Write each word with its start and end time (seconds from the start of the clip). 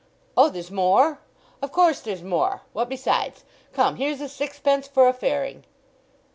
"Oh, 0.35 0.49
there's 0.49 0.71
more? 0.71 1.19
Of 1.61 1.71
course 1.71 2.01
there's 2.01 2.23
more! 2.23 2.61
What 2.73 2.89
besides? 2.89 3.43
Come, 3.71 3.97
here's 3.97 4.19
a 4.19 4.29
sixpence 4.29 4.87
for 4.87 5.07
a 5.07 5.13
fairing." 5.13 5.63